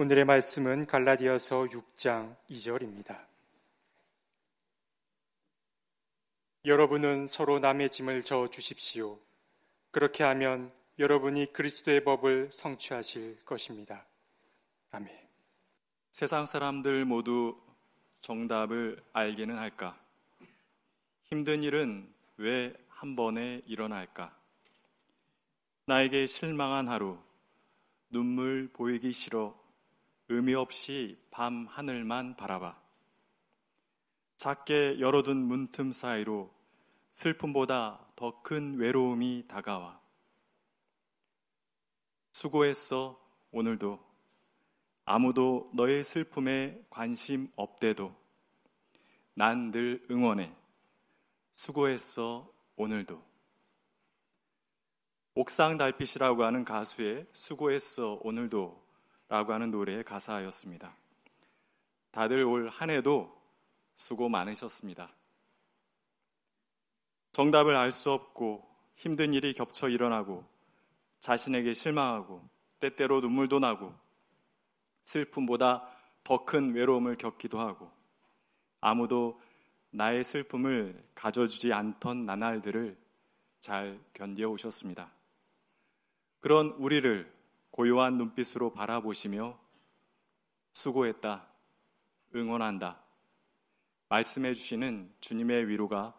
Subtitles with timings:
[0.00, 3.22] 오늘의 말씀은 갈라디아서 6장 2절입니다.
[6.64, 9.18] 여러분은 서로 남의 짐을 져 주십시오.
[9.90, 14.06] 그렇게 하면 여러분이 그리스도의 법을 성취하실 것입니다.
[14.90, 15.14] 아멘.
[16.10, 17.60] 세상 사람들 모두
[18.22, 20.00] 정답을 알기는 할까?
[21.24, 24.34] 힘든 일은 왜 한 번에 일어날까?
[25.84, 27.18] 나에게 실망한 하루,
[28.08, 29.59] 눈물 보이기 싫어
[30.32, 32.80] 의미 없이 밤 하늘만 바라봐.
[34.36, 36.54] 작게 열어둔 문틈 사이로
[37.10, 40.00] 슬픔보다 더 큰 외로움이 다가와.
[42.30, 43.98] 수고했어, 오늘도.
[45.04, 48.14] 아무도 너의 슬픔에 관심 없대도.
[49.34, 50.54] 난 늘 응원해.
[51.54, 53.20] 수고했어, 오늘도.
[55.34, 58.89] 옥상 달빛이라고 하는 가수의 수고했어, 오늘도
[59.30, 60.94] 라고 하는 노래의 가사였습니다.
[62.10, 63.40] 다들 올 한 해도
[63.94, 65.10] 수고 많으셨습니다.
[67.32, 70.44] 정답을 알 수 없고 힘든 일이 겹쳐 일어나고
[71.20, 72.42] 자신에게 실망하고
[72.80, 73.94] 때때로 눈물도 나고
[75.04, 75.88] 슬픔보다
[76.24, 77.90] 더 큰 외로움을 겪기도 하고
[78.80, 79.40] 아무도
[79.90, 82.98] 나의 슬픔을 가져주지 않던 나날들을
[83.60, 85.10] 잘 견뎌 오셨습니다.
[86.40, 87.39] 그런 우리를
[87.80, 89.58] 고요한 눈빛으로 바라보시며
[90.74, 91.48] 수고했다,
[92.34, 93.02] 응원한다,
[94.10, 96.14] 말씀해 주시는 주님의 위로가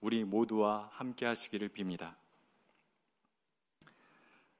[0.00, 2.14] 우리 모두와 함께 하시기를 빕니다.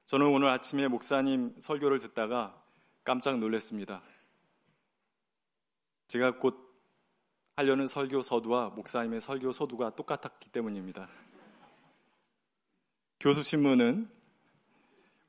[0.05, 2.63] 저는 오늘 아침에 목사님 설교를 듣다가
[3.03, 4.03] 깜짝 놀랐습니다.
[6.07, 6.71] 제가 곧
[7.55, 11.09] 하려는 설교 서두와 목사님의 설교 서두가 똑같았기 때문입니다.
[13.21, 14.07] 교수신문은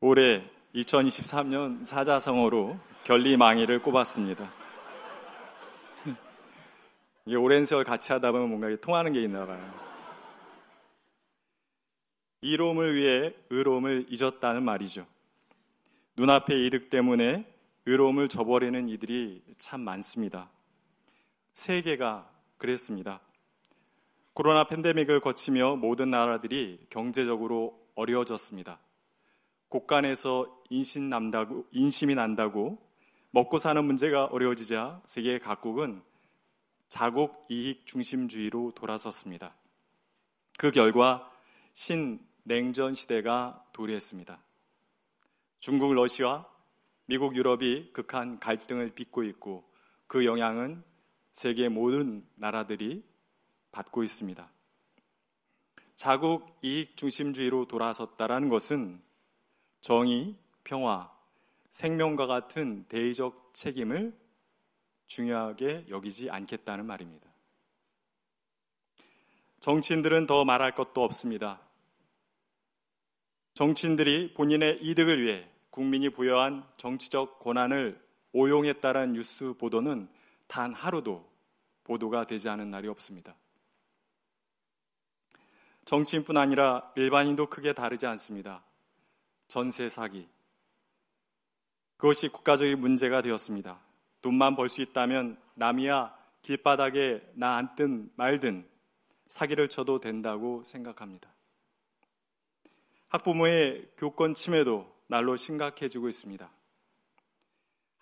[0.00, 4.52] 올해 2023년 사자성어로 결리망이를 꼽았습니다.
[7.26, 9.84] 이게 오랜 세월 같이 하다 보면 뭔가 통하는 게 있나 봐요.
[12.40, 15.06] 이로움을 위해 의로움을 잊었다는 말이죠.
[16.16, 17.46] 눈앞의 이득 때문에
[17.86, 20.50] 의로움을 저버리는 이들이 참 많습니다.
[21.54, 23.20] 세계가 그랬습니다.
[24.32, 28.80] 코로나 팬데믹을 거치며 모든 나라들이 경제적으로 어려워졌습니다.
[29.68, 32.78] 곳간에서 인심 난다고, 인심이 난다고
[33.30, 36.02] 먹고 사는 문제가 어려워지자 세계 각국은
[36.88, 39.54] 자국 이익 중심주의로 돌아섰습니다.
[40.58, 41.30] 그 결과
[41.74, 44.42] 신냉전 시대가 도래했습니다.
[45.60, 46.44] 중국, 러시아,
[47.06, 49.64] 미국, 유럽이 극한 갈등을 빚고 있고
[50.08, 50.82] 그 영향은
[51.32, 53.04] 세계 모든 나라들이
[53.70, 54.50] 받고 있습니다.
[55.94, 59.00] 자국 이익 중심주의로 돌아섰다라는 것은
[59.80, 61.12] 정의, 평화,
[61.70, 64.18] 생명과 같은 대의적 책임을
[65.06, 67.28] 중요하게 여기지 않겠다는 말입니다.
[69.60, 71.60] 정치인들은 더 말할 것도 없습니다.
[73.54, 78.02] 정치인들이 본인의 이득을 위해 국민이 부여한 정치적 권한을
[78.32, 80.08] 오용했다는 뉴스 보도는
[80.46, 81.28] 단 하루도
[81.84, 83.36] 보도가 되지 않은 날이 없습니다.
[85.84, 88.64] 정치인뿐 아니라 일반인도 크게 다르지 않습니다.
[89.46, 90.33] 전세 사기.
[91.96, 93.80] 그것이 국가적인 문제가 되었습니다.
[94.22, 98.68] 돈만 벌 수 있다면 남이야 길바닥에 나 앉든 말든
[99.26, 101.32] 사기를 쳐도 된다고 생각합니다.
[103.08, 106.50] 학부모의 교권 침해도 날로 심각해지고 있습니다.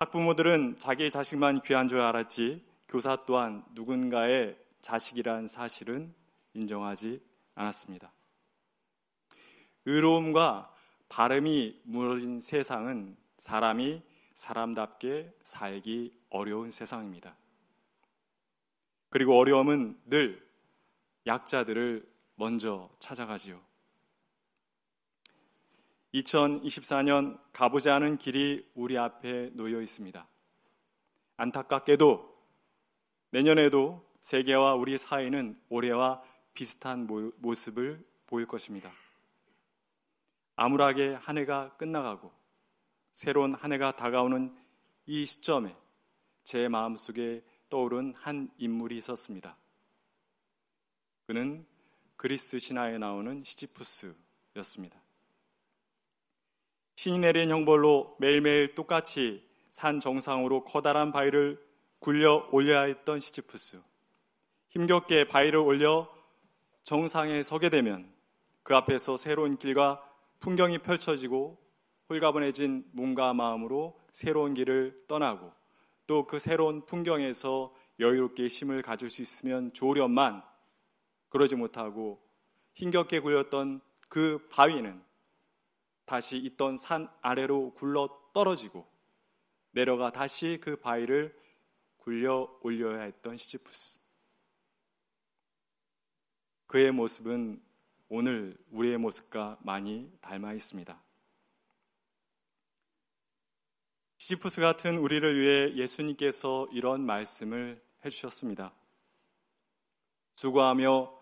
[0.00, 6.14] 학부모들은 자기 자식만 귀한 줄 알았지 교사 또한 누군가의 자식이란 사실은
[6.54, 7.20] 인정하지
[7.54, 8.12] 않았습니다.
[9.84, 10.74] 의로움과
[11.08, 14.00] 발음이 무너진 세상은 사람이
[14.34, 17.34] 사람답게 살기 어려운 세상입니다.
[19.10, 20.48] 그리고 어려움은 늘
[21.26, 23.60] 약자들을 먼저 찾아가지요.
[26.14, 30.24] 2024년 가보지 않은 길이 우리 앞에 놓여 있습니다.
[31.36, 32.32] 안타깝게도
[33.30, 36.22] 내년에도 세계와 우리 사회는 올해와
[36.54, 38.92] 비슷한 모습을 보일 것입니다.
[40.54, 42.41] 암울하게 한 해가 끝나가고
[43.12, 44.54] 새로운 한 해가 다가오는
[45.06, 45.74] 이 시점에
[46.44, 49.56] 제 마음속에 떠오른 한 인물이 있었습니다.
[51.26, 51.66] 그는
[52.16, 55.00] 그리스 신화에 나오는 시지푸스였습니다.
[56.94, 61.58] 신이 내린 형벌로 매일매일 똑같이 산 정상으로 커다란 바위를
[61.98, 63.80] 굴려 올려야 했던 시지푸스.
[64.68, 66.12] 힘겹게 바위를 올려
[66.82, 68.12] 정상에 서게 되면
[68.62, 70.02] 그 앞에서 새로운 길과
[70.40, 71.61] 풍경이 펼쳐지고
[72.12, 75.50] 홀가분해진 몸과 마음으로 새로운 길을 떠나고
[76.06, 80.42] 또 그 새로운 풍경에서 여유롭게 힘을 가질 수 있으면 좋으련만
[81.30, 82.22] 그러지 못하고
[82.74, 85.02] 힘겹게 굴렸던 그 바위는
[86.04, 88.86] 다시 있던 산 아래로 굴러 떨어지고
[89.70, 91.34] 내려가 다시 그 바위를
[91.96, 94.00] 굴려 올려야 했던 시지푸스.
[96.66, 97.62] 그의 모습은
[98.10, 101.01] 오늘 우리의 모습과 많이 닮아 있습니다.
[104.22, 108.72] 시지푸스 같은 우리를 위해 예수님께서 이런 말씀을 해주셨습니다.
[110.36, 111.12] 수고하며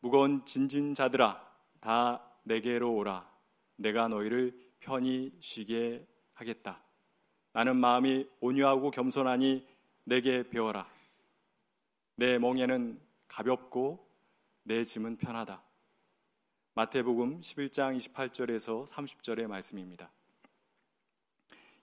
[0.00, 1.48] 무거운 진진 자들아,
[1.78, 3.30] 다 내게로 오라.
[3.76, 6.82] 내가 너희를 편히 쉬게 하겠다.
[7.52, 9.64] 나는 마음이 온유하고 겸손하니
[10.02, 10.90] 내게 배워라.
[12.16, 14.04] 내 멍에는 가볍고
[14.64, 15.62] 내 짐은 편하다.
[16.74, 20.10] 마태복음 11장 28절에서 30절의 말씀입니다.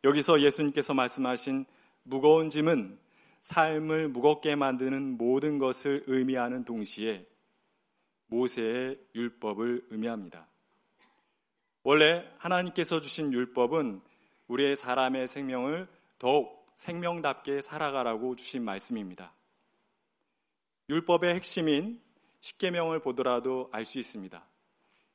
[0.03, 1.65] 여기서 예수님께서 말씀하신
[2.03, 2.99] 무거운 짐은
[3.39, 7.25] 삶을 무겁게 만드는 모든 것을 의미하는 동시에
[8.27, 10.47] 모세의 율법을 의미합니다.
[11.83, 14.01] 원래 하나님께서 주신 율법은
[14.47, 15.87] 우리의 사람의 생명을
[16.19, 19.33] 더욱 생명답게 살아가라고 주신 말씀입니다.
[20.89, 22.01] 율법의 핵심인
[22.41, 24.45] 십계명을 보더라도 알 수 있습니다.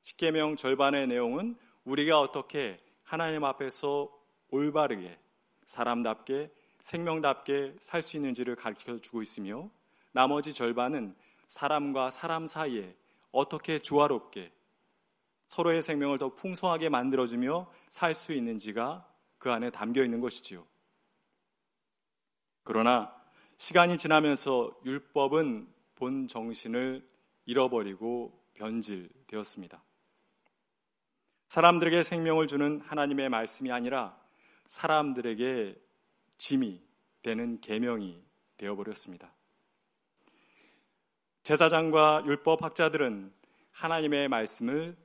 [0.02, 4.10] 십계명 절반의 내용은 우리가 어떻게 하나님 앞에서
[4.52, 5.18] 올바르게
[5.64, 6.52] 사람답게
[6.82, 9.70] 생명답게 살 수 있는지를 가르쳐 주고 있으며
[10.12, 11.16] 나머지 절반은
[11.48, 12.94] 사람과 사람 사이에
[13.30, 14.52] 어떻게 조화롭게
[15.48, 19.08] 서로의 생명을 더 풍성하게 만들어주며 살 수 있는지가
[19.38, 20.66] 그 안에 담겨 있는 것이지요.
[22.62, 23.14] 그러나
[23.56, 27.08] 시간이 지나면서 율법은 본 정신을
[27.44, 29.82] 잃어버리고 변질되었습니다.
[31.48, 34.21] 사람들에게 생명을 주는 하나님의 말씀이 아니라
[34.66, 35.80] 사람들에게
[36.38, 36.82] 짐이
[37.22, 38.22] 되는 계명이
[38.56, 39.32] 되어 버렸습니다.
[41.42, 43.32] 제사장과 율법 학자들은
[43.72, 44.96] 하나님의 말씀을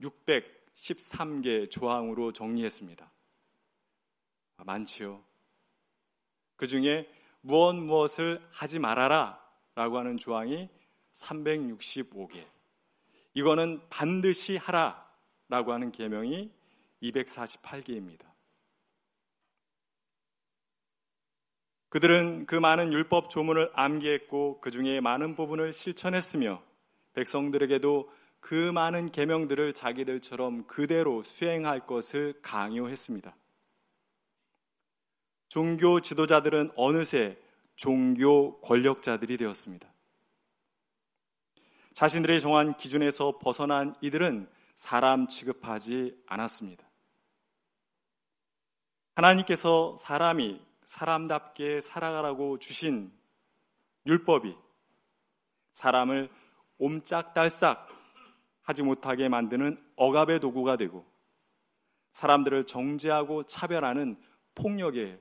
[0.00, 3.10] 613개 조항으로 정리했습니다.
[4.58, 5.24] 아, 많지요.
[6.56, 7.08] 그 중에
[7.40, 9.40] 무엇 무엇을 하지 말아라
[9.74, 10.68] 라고 하는 조항이
[11.12, 12.44] 365개.
[13.34, 15.08] 이거는 반드시 하라
[15.48, 16.52] 라고 하는 계명이
[17.02, 18.26] 248개입니다.
[21.88, 26.62] 그들은 그 많은 율법 조문을 암기했고 그 중에 많은 부분을 실천했으며
[27.14, 33.34] 백성들에게도 그 많은 계명들을 자기들처럼 그대로 수행할 것을 강요했습니다.
[35.48, 37.38] 종교 지도자들은 어느새
[37.74, 39.88] 종교 권력자들이 되었습니다.
[41.92, 46.86] 자신들의 정한 기준에서 벗어난 이들은 사람 취급하지 않았습니다.
[49.16, 53.12] 하나님께서 사람이 사람답게 살아가라고 주신
[54.06, 54.56] 율법이
[55.74, 56.30] 사람을
[56.78, 57.86] 옴짝달싹
[58.62, 61.04] 하지 못하게 만드는 억압의 도구가 되고
[62.12, 64.18] 사람들을 정죄하고 차별하는
[64.54, 65.20] 폭력의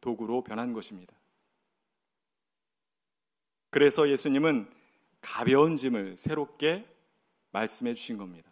[0.00, 1.14] 도구로 변한 것입니다.
[3.70, 4.68] 그래서 예수님은
[5.20, 6.88] 가벼운 짐을 새롭게
[7.52, 8.50] 말씀해 주신 겁니다.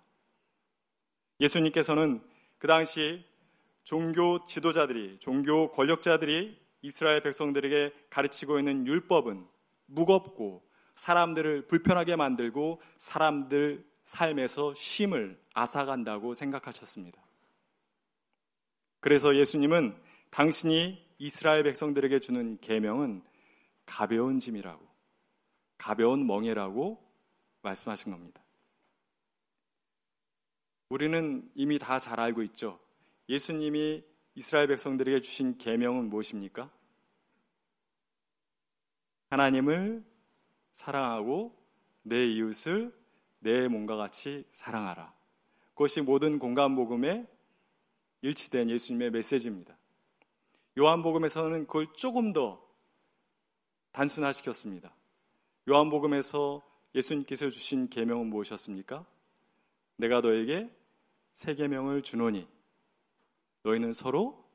[1.41, 2.23] 예수님께서는
[2.61, 3.27] 그 당시
[3.85, 9.47] 종교 지도자들이, 종교 권력자들이 이스라엘 백성들에게 가르치고 있는 율법은
[9.87, 10.63] 무겁고
[10.95, 17.23] 사람들을 불편하게 만들고 사람들 삶에서 쉼을 앗아간다고 생각하셨습니다.
[19.01, 19.97] 그래서 예수님은
[20.31, 23.23] 당신이 이스라엘 백성들에게 주는 계명은
[23.87, 24.87] 가벼운 짐이라고,
[25.79, 27.03] 가벼운 멍해라고
[27.63, 28.43] 말씀하신 겁니다.
[30.89, 32.79] 우리는 이미 다 잘 알고 있죠.
[33.29, 36.71] 예수님이 이스라엘 백성들에게 주신 계명은 무엇입니까?
[39.31, 40.05] 하나님을
[40.73, 41.57] 사랑하고
[42.03, 42.95] 내 이웃을
[43.39, 45.15] 내 몸과 같이 사랑하라.
[45.75, 47.27] 그것이 모든 공간 복음에
[48.23, 49.77] 일치된 예수님의 메시지입니다.
[50.79, 52.65] 요한복음에서는 그걸 조금 더
[53.93, 54.95] 단순화시켰습니다.
[55.69, 56.63] 요한복음에서
[56.95, 59.05] 예수님께서 주신 계명은 무엇이었습니까?
[59.97, 60.71] 내가 너에게
[61.33, 62.49] 새 계명을 주노니
[63.63, 64.49] 너희는 서로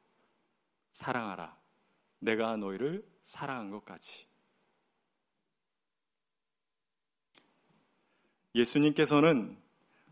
[0.91, 1.57] 사랑하라.
[2.19, 4.27] 내가 너희를 사랑한 것 같이.
[8.55, 9.57] 예수님께서는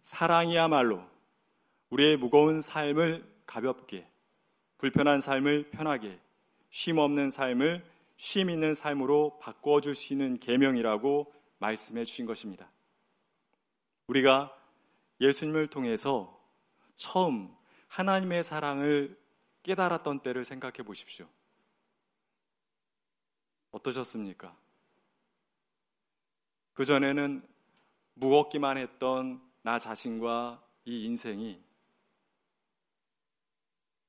[0.01, 1.03] 사랑이야말로
[1.89, 4.07] 우리의 무거운 삶을 가볍게,
[4.77, 6.19] 불편한 삶을 편하게,
[6.69, 7.83] 쉼 없는 삶을
[8.17, 12.69] 쉼 있는 삶으로 바꾸어 줄수 있는 계명이라고 말씀해 주신 것입니다.
[14.07, 14.55] 우리가
[15.21, 16.39] 예수님을 통해서
[16.95, 17.54] 처음
[17.95, 19.17] 하나님의 사랑을
[19.63, 21.29] 깨달았던 때를 생각해 보십시오.
[23.71, 24.53] 어떠셨습니까?
[26.73, 27.47] 그전에는
[28.15, 31.63] 무겁기만 했던 나 자신과 이 인생이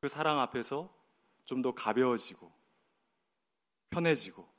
[0.01, 0.93] 그 사랑 앞에서
[1.45, 2.53] 좀 더 가벼워지고
[3.91, 4.53] 편해지고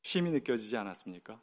[0.00, 1.42] 쉼이 느껴지지 않았습니까?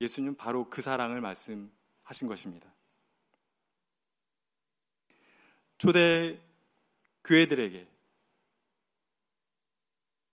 [0.00, 2.74] 예수님 바로 그 사랑을 말씀하신 것입니다.
[5.80, 6.38] 초대
[7.24, 7.88] 교회들에게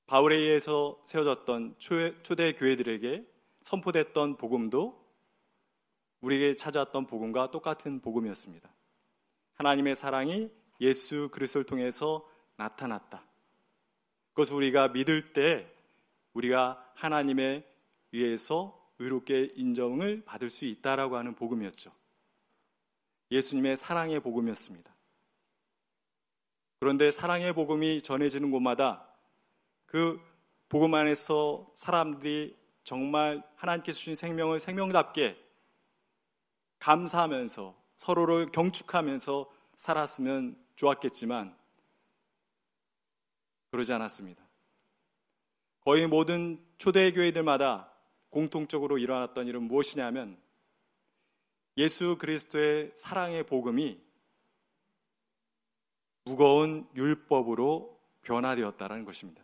[0.05, 3.25] 바울에 의해서 세워졌던 초대 교회들에게
[3.63, 5.01] 선포됐던 복음도
[6.19, 8.69] 우리에게 찾아왔던 복음과 똑같은 복음이었습니다.
[9.53, 10.51] 하나님의 사랑이
[10.81, 13.23] 예수 그리스도를 통해서 나타났다.
[14.33, 15.73] 그것을 우리가 믿을 때
[16.33, 17.65] 우리가 하나님에
[18.11, 21.93] 의해서 의롭게 인정을 받을 수 있다라고 하는 복음이었죠.
[23.31, 24.96] 예수님의 사랑의 복음이었습니다.
[26.79, 29.07] 그런데 사랑의 복음이 전해지는 곳마다
[29.85, 30.19] 그
[30.69, 35.37] 복음 안에서 사람들이 정말 하나님께서 주신 생명을 생명답게
[36.79, 41.57] 감사하면서 서로를 경축하면서 살았으면 좋았겠지만
[43.71, 44.47] 그러지 않았습니다.
[45.81, 47.91] 거의 모든 초대교회들마다
[48.29, 50.37] 공통적으로 일어났던 일은 무엇이냐면
[51.77, 54.06] 예수 그리스도의 사랑의 복음이
[56.27, 59.41] 무거운 율법으로 변화되었다는 것입니다.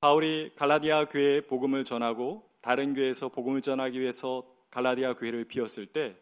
[0.00, 6.16] 바울이 갈라디아 교회에 복음을 전하고 다른 교회에서 복음을 전하기 위해서 갈라디아 교회를 비웠을 때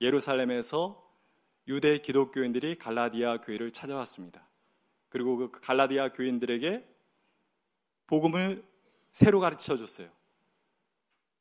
[0.00, 1.02] 예루살렘에서
[1.66, 4.46] 유대 기독교인들이 갈라디아 교회를 찾아왔습니다.
[5.08, 6.86] 그리고 그 갈라디아 교인들에게
[8.06, 8.64] 복음을
[9.10, 10.08] 새로 가르쳐 줬어요.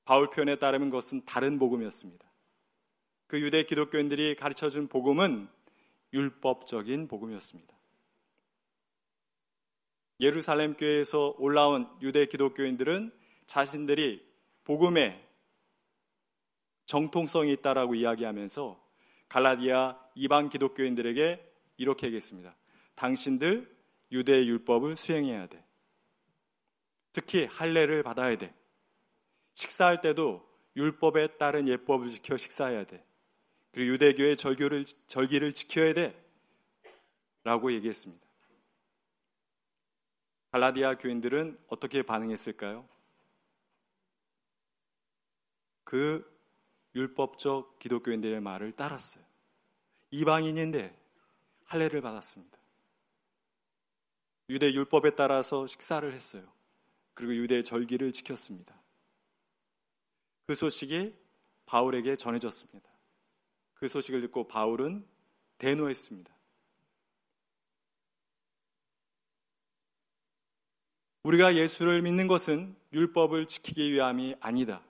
[0.05, 2.25] 바울 표현에 따르면 그것은 다른 복음이었습니다.
[3.27, 5.50] 그 유대 기독교인들이 가르쳐 준 복음은
[6.13, 7.74] 율법적인 복음이었습니다.
[10.20, 13.12] 예루살렘 교회에서 올라온 유대 기독교인들은
[13.46, 14.25] 자신들이
[14.63, 15.27] 복음에
[16.86, 18.82] 정통성이 있다라고 이야기하면서
[19.27, 22.55] 갈라디아 이방 기독교인들에게 이렇게 얘기했습니다.
[22.96, 23.75] 당신들
[24.12, 25.65] 유대 율법을 수행해야 돼.
[27.12, 28.53] 특히 할례를 받아야 돼.
[29.55, 33.03] 식사할 때도 율법에 따른 예법을 지켜 식사해야 돼.
[33.74, 36.20] 그리고 유대교의 절교를, 절기를 지켜야 돼.
[37.44, 38.25] 라고 얘기했습니다.
[40.51, 42.88] 갈라디아 교인들은 어떻게 반응했을까요?
[45.84, 46.32] 그
[46.96, 49.24] 율법적 기독교인들의 말을 따랐어요.
[50.12, 50.96] 이방인인데
[51.65, 52.58] 할례를 받았습니다.
[54.50, 56.44] 유대 율법에 따라서 식사를 했어요.
[57.15, 58.80] 그리고 유대 절기를 지켰습니다.
[60.46, 61.15] 그 소식이
[61.65, 62.92] 바울에게 전해졌습니다.
[63.84, 65.06] 그 소식을 듣고 바울은
[65.58, 66.34] 대노했습니다.
[71.24, 74.82] 우리가 예수를 믿는 것은 율법을 지키기 위함이 아니다.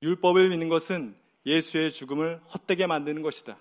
[0.00, 3.58] 율법을 믿는 것은 예수의 죽음을 헛되게 만드는 것이다.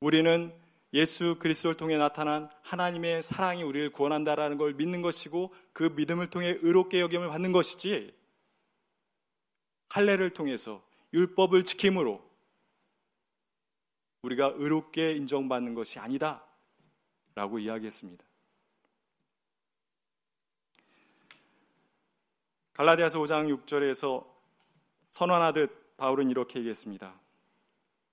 [0.00, 0.52] 우리는
[0.92, 7.00] 예수 그리스도를 통해 나타난 하나님의 사랑이 우리를 구원한다라는 걸 믿는 것이고 그 믿음을 통해 의롭게
[7.00, 8.14] 여김을 받는 것이지
[9.88, 12.24] 할례를 통해서 율법을 지킴으로
[14.22, 16.44] 우리가 의롭게 인정받는 것이 아니다.
[17.34, 18.24] 라고 이야기했습니다.
[22.72, 24.26] 갈라디아서 5장 6절에서
[25.10, 27.18] 선언하듯 바울은 이렇게 얘기했습니다.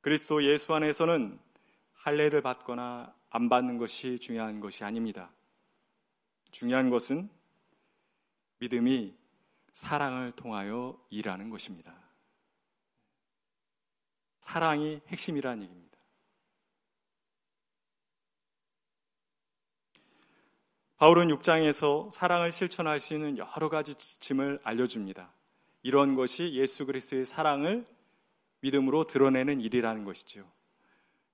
[0.01, 1.39] 그리스도 예수 안에서는
[1.93, 5.31] 할례를 받거나 안 받는 것이 중요한 것이 아닙니다.
[6.51, 7.29] 중요한 것은
[8.59, 9.15] 믿음이
[9.73, 11.93] 사랑을 통하여 일하는 것입니다.
[14.39, 15.97] 사랑이 핵심이라는 얘기입니다.
[20.97, 25.33] 바울은 6장에서 사랑을 실천할 수 있는 여러 가지 지침을 알려줍니다.
[25.81, 27.85] 이런 것이 예수 그리스도의 사랑을
[28.61, 30.49] 믿음으로 드러내는 일이라는 것이죠.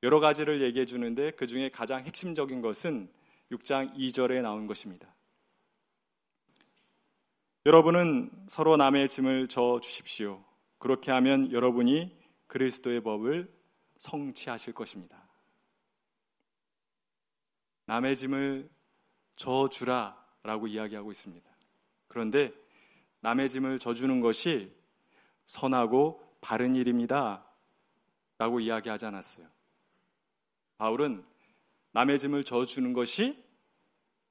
[0.01, 3.11] 여러 가지를 얘기해 주는데 그 중에 가장 핵심적인 것은
[3.51, 5.13] 6장 2절에 나온 것입니다.
[7.69, 10.43] 여러분은 서로 남의 짐을 져 주십시오.
[10.79, 13.47] 그렇게 하면 여러분이 그리스도의 법을
[13.99, 15.29] 성취하실 것입니다.
[17.85, 18.71] 남의 짐을
[19.35, 21.47] 져 주라 라고 이야기하고 있습니다.
[22.07, 22.51] 그런데
[23.19, 24.75] 남의 짐을 져주는 것이
[25.45, 27.45] 선하고 바른 일입니다.
[28.39, 29.45] 라고 이야기하지 않았어요.
[30.79, 31.23] 바울은
[31.91, 33.39] 남의 짐을 져주는 것이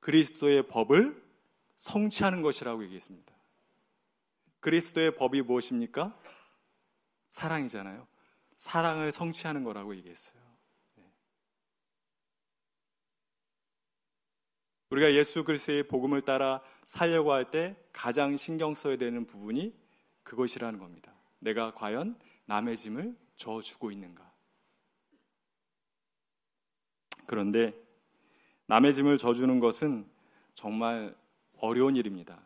[0.00, 1.27] 그리스도의 법을
[1.78, 3.34] 성취하는 것이라고 얘기했습니다.
[4.60, 6.20] 그리스도의 법이 무엇입니까?
[7.30, 8.06] 사랑이잖아요.
[8.56, 10.42] 사랑을 성취하는 거라고 얘기했어요.
[10.96, 11.04] 네.
[14.90, 19.74] 우리가 예수 그리스도의 복음을 따라 살려고 할 때 가장 신경 써야 되는 부분이
[20.24, 21.14] 그것이라는 겁니다.
[21.38, 24.28] 내가 과연 남의 짐을 져 주고 있는가?
[27.26, 27.72] 그런데
[28.66, 30.10] 남의 짐을 져주는 것은
[30.54, 31.16] 정말
[31.60, 32.40] 어려운 일입니다.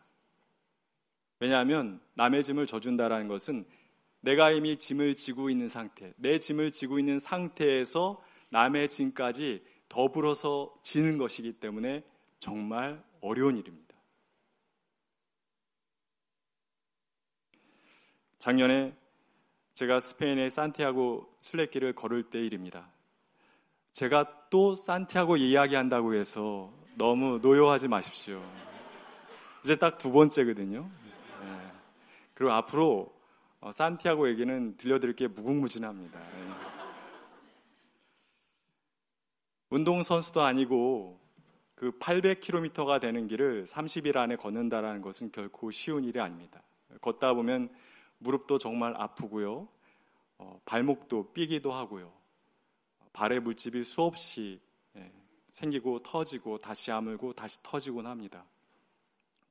[1.41, 3.65] 왜냐하면 남의 짐을 져준다라는 것은
[4.21, 11.19] 내가 이미 짐을 지고 있는 상태, 내 짐을 지고 있는 상태에서 남의 짐까지 더불어서 지는
[11.19, 12.05] 것이기 때문에
[12.39, 13.95] 정말 어려운 일입니다.
[18.39, 18.97] 작년에
[19.75, 22.89] 제가 스페인의 산티아고 순례길을 걸을 때 일입니다.
[23.93, 28.43] 제가 또 산티아고 이야기한다고 해서 너무 노여하지 마십시오.
[29.65, 30.91] 이제 딱 두 번째거든요.
[31.41, 31.73] 네.
[32.35, 33.15] 그리고 앞으로
[33.61, 36.21] 어, 산티아고 얘기는 들려드릴 게 무궁무진합니다.
[36.21, 36.53] 네.
[39.71, 41.21] 운동선수도 아니고
[41.77, 46.63] 그 800km가 되는 길을 30일 안에 걷는다라는 것은 결코 쉬운 일이 아닙니다.
[47.01, 47.73] 걷다 보면
[48.19, 49.69] 무릎도 정말 아프고요.
[50.39, 52.13] 어, 발목도 삐기도 하고요.
[53.13, 54.61] 발에 물집이 수없이
[54.97, 55.13] 예,
[55.53, 58.45] 생기고 터지고 다시 아물고 다시 터지곤 합니다.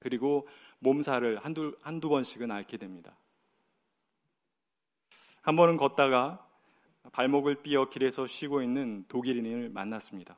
[0.01, 0.47] 그리고
[0.79, 3.15] 몸살을 한두, 한두 번씩은 앓게 됩니다.
[5.43, 6.45] 한 번은 걷다가
[7.13, 10.37] 발목을 삐어 길에서 쉬고 있는 독일인을 만났습니다.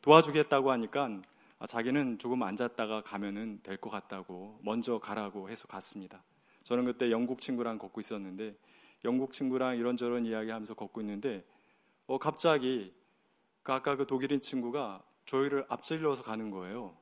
[0.00, 1.20] 도와주겠다고 하니까
[1.66, 6.22] 자기는 조금 앉았다가 가면은 될 것 같다고 먼저 가라고 해서 갔습니다.
[6.64, 8.56] 저는 그때 영국 친구랑 걷고 있었는데
[9.04, 11.44] 영국 친구랑 이런저런 이야기하면서 걷고 있는데
[12.06, 12.94] 어 갑자기
[13.62, 16.96] 그 아까 그 독일인 친구가 저희를 앞질러서 가는 거예요.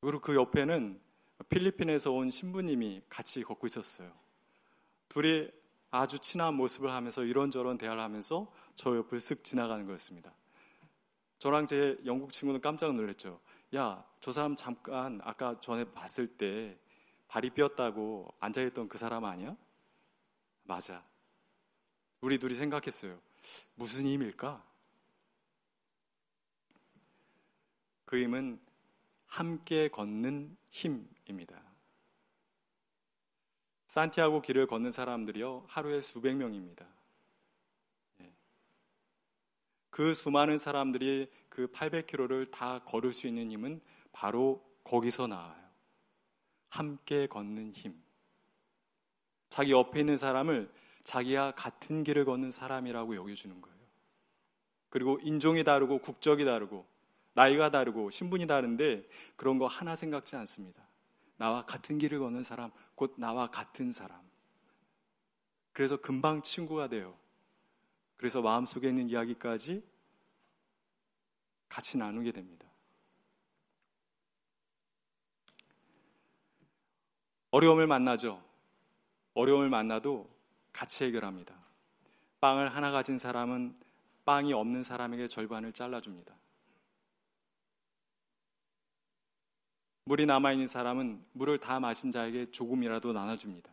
[0.00, 1.00] 그리고 그 옆에는
[1.48, 4.12] 필리핀에서 온 신부님이 같이 걷고 있었어요.
[5.08, 5.50] 둘이
[5.90, 10.32] 아주 친한 모습을 하면서 이런저런 대화를 하면서 저 옆을 쓱 지나가는 거였습니다.
[11.38, 13.40] 저랑 제 영국 친구는 깜짝 놀랐죠.
[13.74, 16.78] 야, 저 사람 잠깐 아까 전에 봤을 때
[17.28, 19.56] 발이 삐었다고 앉아있던 그 사람 아니야?
[20.64, 21.04] 맞아.
[22.20, 23.20] 우리 둘이 생각했어요.
[23.74, 24.62] 무슨 힘일까?
[28.04, 28.60] 그 힘은
[29.30, 31.62] 함께 걷는 힘입니다.
[33.86, 36.84] 산티아고 길을 걷는 사람들이요, 하루에 수백 명입니다.
[38.20, 38.32] 예.
[39.88, 43.80] 그 수많은 사람들이 그 800km를 다 걸을 수 있는 힘은
[44.12, 45.70] 바로 거기서 나와요.
[46.68, 48.02] 함께 걷는 힘.
[49.48, 53.78] 자기 옆에 있는 사람을 자기와 같은 길을 걷는 사람이라고 여겨주는 거예요.
[54.88, 56.89] 그리고 인종이 다르고 국적이 다르고
[57.32, 60.82] 나이가 다르고 신분이 다른데 그런 거 하나 생각지 않습니다.
[61.36, 64.20] 나와 같은 길을 걷는 사람, 곧 나와 같은 사람.
[65.72, 67.16] 그래서 금방 친구가 돼요.
[68.16, 69.82] 그래서 마음속에 있는 이야기까지
[71.68, 72.68] 같이 나누게 됩니다.
[77.50, 78.42] 어려움을 만나죠.
[79.34, 80.28] 어려움을 만나도
[80.72, 81.54] 같이 해결합니다.
[82.40, 83.74] 빵을 하나 가진 사람은
[84.24, 86.34] 빵이 없는 사람에게 절반을 잘라줍니다.
[90.10, 93.72] 물이 남아있는 사람은 물을 다 마신 자에게 조금이라도 나눠줍니다.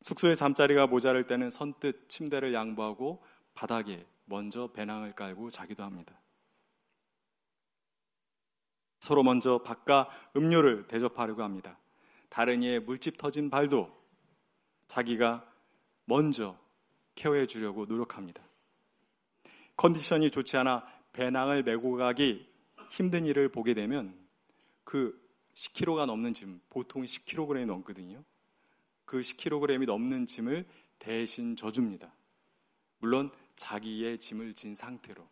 [0.00, 6.18] 숙소에 잠자리가 모자랄 때는 선뜻 침대를 양보하고 바닥에 먼저 배낭을 깔고 자기도 합니다.
[9.00, 11.78] 서로 먼저 밥과 음료를 대접하려고 합니다.
[12.30, 13.94] 다른 이의 물집 터진 발도
[14.88, 15.46] 자기가
[16.06, 16.58] 먼저
[17.16, 18.42] 케어해 주려고 노력합니다.
[19.76, 22.55] 컨디션이 좋지 않아 배낭을 메고 가기
[22.90, 24.16] 힘든 일을 보게 되면
[24.84, 25.20] 그
[25.54, 28.22] 10kg가 넘는 짐, 보통 10kg이 넘거든요.
[29.04, 30.66] 그 10kg이 넘는 짐을
[30.98, 32.12] 대신 져줍니다.
[32.98, 35.26] 물론 자기의 짐을 진 상태로.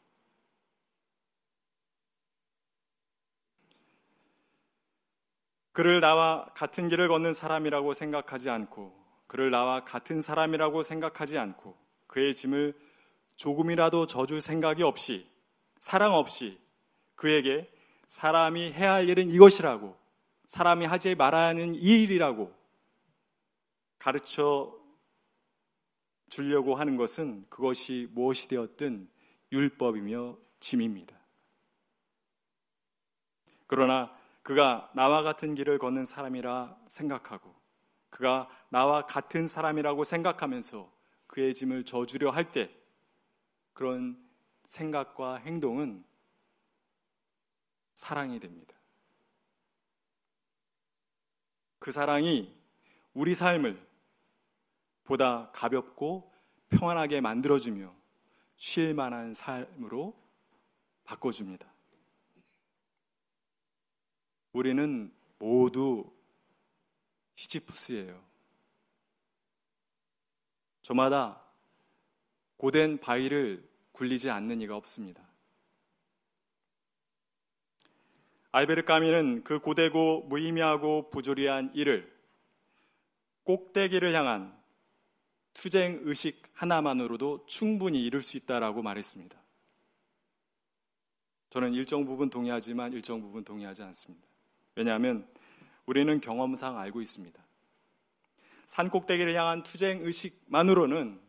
[5.73, 12.35] 그를 나와 같은 길을 걷는 사람이라고 생각하지 않고, 그를 나와 같은 사람이라고 생각하지 않고, 그의
[12.35, 12.79] 짐을
[13.35, 15.29] 조금이라도 져줄 생각이 없이,
[15.81, 16.63] 사랑 없이
[17.25, 17.73] 그에게
[18.07, 19.97] 사람이 해야 할 일은 이것이라고,
[20.47, 22.55] 사람이 하지 말아야 하는 이 일이라고
[23.99, 24.79] 가르쳐
[26.29, 29.09] 주려고 하는 것은 그것이 무엇이 되었든
[29.53, 31.19] 율법이며 짐입니다.
[33.69, 37.55] 그러나 그가 나와 같은 길을 걷는 사람이라 생각하고
[38.11, 40.93] 그가 나와 같은 사람이라고 생각하면서
[41.27, 42.71] 그의 짐을 져주려 할 때
[43.73, 44.23] 그런
[44.67, 46.05] 생각과 행동은
[47.95, 48.75] 사랑이 됩니다.
[51.79, 52.55] 그 사랑이
[53.13, 53.87] 우리 삶을
[55.05, 56.33] 보다 가볍고
[56.71, 57.95] 평안하게 만들어주며
[58.57, 60.19] 쉴 만한 삶으로
[61.05, 61.71] 바꿔줍니다.
[64.53, 66.11] 우리는 모두
[67.35, 68.25] 시지푸스예요.
[70.81, 71.43] 저마다
[72.57, 75.23] 고된 바위를 굴리지 않는 이가 없습니다.
[78.55, 82.09] 알베르 까미는 그 고되고 무의미하고 부조리한 일을
[83.43, 84.57] 꼭대기를 향한
[85.55, 89.37] 투쟁 의식 하나만으로도 충분히 이룰 수 있다라고 말했습니다.
[91.51, 94.25] 저는 일정 부분 동의하지만 일정 부분 동의하지 않습니다.
[94.77, 95.27] 왜냐하면
[95.85, 97.43] 우리는 경험상 알고 있습니다.
[98.69, 101.21] 산 꼭대기를 향한 투쟁 의식만으로는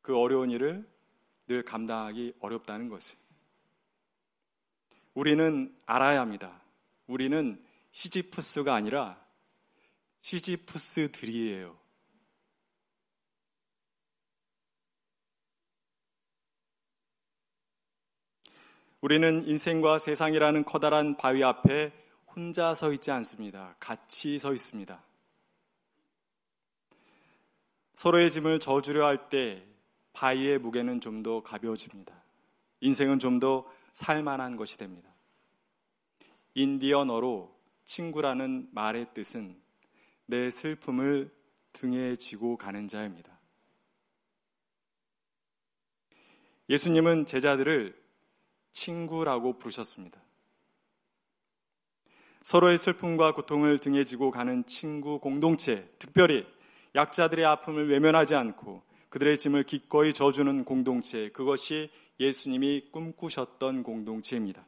[0.00, 0.84] 그 어려운 일을
[1.46, 3.21] 늘 감당하기 어렵다는 것을.
[5.14, 6.60] 우리는 알아야 합니다.
[7.06, 9.20] 우리는 시지푸스가 아니라
[10.20, 11.76] 시지푸스들이에요.
[19.00, 21.92] 우리는 인생과 세상이라는 커다란 바위 앞에
[22.34, 23.74] 혼자 서 있지 않습니다.
[23.80, 25.02] 같이 서 있습니다.
[27.94, 29.64] 서로의 짐을 져주려 할 때
[30.12, 32.14] 바위의 무게는 좀 더 가벼워집니다.
[32.80, 35.10] 인생은 좀더 살만한 것이 됩니다.
[36.54, 39.60] 인디언어로 친구라는 말의 뜻은
[40.26, 41.34] 내 슬픔을
[41.72, 43.38] 등에 지고 가는 자입니다.
[46.68, 48.00] 예수님은 제자들을
[48.70, 50.20] 친구라고 부르셨습니다.
[52.42, 56.46] 서로의 슬픔과 고통을 등에 지고 가는 친구 공동체, 특별히
[56.94, 64.66] 약자들의 아픔을 외면하지 않고 그들의 짐을 기꺼이 져주는 공동체, 그것이 예수님이 꿈꾸셨던 공동체입니다.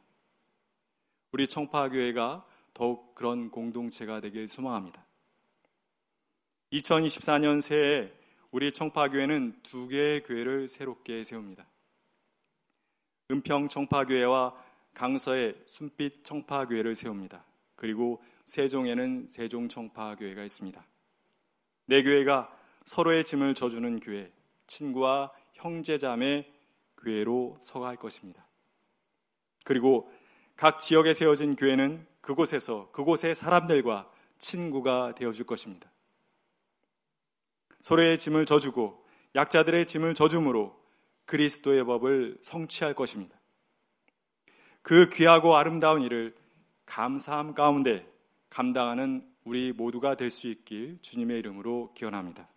[1.31, 5.05] 우리 청파교회가 더욱 그런 공동체가 되길 소망합니다.
[6.71, 8.11] 2024년 새해
[8.51, 11.67] 우리 청파교회는 두 개의 교회를 새롭게 세웁니다.
[13.31, 14.55] 은평 청파교회와
[14.93, 17.43] 강서의 순빛 청파교회를 세웁니다.
[17.75, 20.85] 그리고 세종에는 세종 청파교회가 있습니다.
[21.87, 22.49] 내 교회가
[22.85, 24.31] 서로의 짐을 져주는 교회,
[24.67, 26.45] 친구와 형제자매
[26.97, 28.45] 교회로 서갈 것입니다.
[29.63, 30.11] 그리고
[30.55, 35.91] 각 지역에 세워진 교회는 그곳에서 그곳의 사람들과 친구가 되어줄 것입니다.
[37.81, 39.05] 서로의 짐을 져주고
[39.35, 40.79] 약자들의 짐을 져줌으로
[41.25, 43.39] 그리스도의 법을 성취할 것입니다.
[44.81, 46.35] 그 귀하고 아름다운 일을
[46.85, 48.07] 감사함 가운데
[48.49, 52.47] 감당하는 우리 모두가 될 수 있길 주님의 이름으로 기원합니다.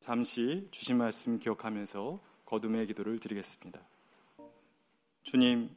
[0.00, 3.80] 잠시 주신 말씀 기억하면서 거둠의 기도를 드리겠습니다.
[5.22, 5.68] 주님,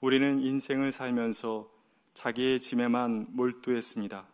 [0.00, 1.68] 우리는 인생을 살면서
[2.14, 4.26] 자기의 짐에만 몰두했습니다.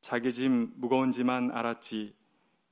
[0.00, 2.14] 자기 짐 무거운지만 알았지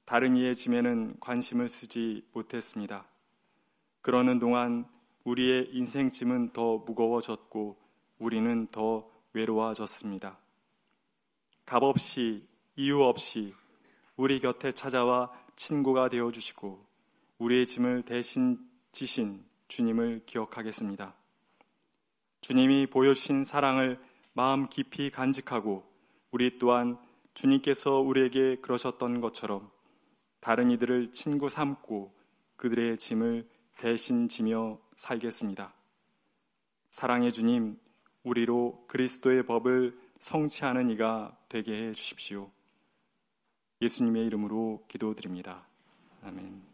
[0.05, 3.07] 다른 이의 짐에는 관심을 쓰지 못했습니다.
[4.03, 4.87] 그러는 동안
[5.25, 7.77] 우리의 인생 짐은 더 무거워졌고
[8.19, 10.38] 우리는 더 외로워졌습니다.
[11.64, 13.55] 값없이 이유 없이
[14.16, 16.89] 우리 곁에 찾아와 친구가 되어 주시고
[17.40, 18.59] 우리의 짐을 대신
[18.92, 21.14] 지신 주님을 기억하겠습니다.
[22.42, 23.98] 주님이 보여주신 사랑을
[24.35, 25.83] 마음 깊이 간직하고
[26.31, 26.98] 우리 또한
[27.33, 29.70] 주님께서 우리에게 그러셨던 것처럼
[30.40, 32.14] 다른 이들을 친구 삼고
[32.57, 33.48] 그들의 짐을
[33.79, 35.72] 대신 지며 살겠습니다.
[36.90, 37.79] 사랑의 주님,
[38.22, 42.50] 우리로 그리스도의 법을 성취하는 이가 되게 해 주십시오.
[43.81, 45.66] 예수님의 이름으로 기도드립니다.
[46.22, 46.69] 아멘.